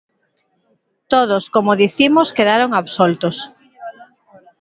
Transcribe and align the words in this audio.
Todos, 1.13 1.43
como 1.55 1.79
dicimos, 1.83 2.33
quedaron 2.37 2.71
absoltos. 2.81 3.37